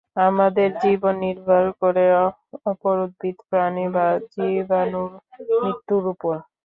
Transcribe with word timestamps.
আমাদের 0.21 0.69
জীবন 0.83 1.15
নির্ভর 1.23 1.63
করে 1.81 2.05
অপর 2.65 2.95
উদ্ভিদ 3.05 3.37
প্রাণী 3.49 3.85
বা 3.95 4.05
জীবাণুর 4.33 5.11
মৃত্যুর 5.55 6.03
উপর। 6.13 6.35